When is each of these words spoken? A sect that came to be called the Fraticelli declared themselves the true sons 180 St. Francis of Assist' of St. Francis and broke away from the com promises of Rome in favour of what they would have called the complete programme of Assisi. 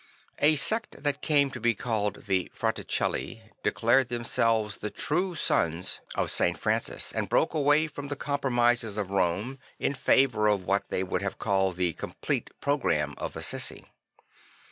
A 0.39 0.55
sect 0.55 1.03
that 1.03 1.21
came 1.21 1.51
to 1.51 1.59
be 1.59 1.75
called 1.75 2.23
the 2.25 2.49
Fraticelli 2.55 3.51
declared 3.61 4.07
themselves 4.09 4.79
the 4.79 4.89
true 4.89 5.35
sons 5.35 5.99
180 6.15 6.15
St. 6.17 6.17
Francis 6.17 6.17
of 6.17 6.17
Assist' 6.17 6.17
of 6.17 6.31
St. 6.31 6.57
Francis 6.57 7.11
and 7.19 7.29
broke 7.29 7.53
away 7.53 7.85
from 7.85 8.07
the 8.07 8.15
com 8.15 8.39
promises 8.39 8.97
of 8.97 9.11
Rome 9.11 9.59
in 9.77 9.93
favour 9.93 10.47
of 10.47 10.65
what 10.65 10.89
they 10.89 11.03
would 11.03 11.21
have 11.21 11.37
called 11.37 11.75
the 11.75 11.93
complete 11.93 12.49
programme 12.59 13.13
of 13.19 13.35
Assisi. 13.35 13.85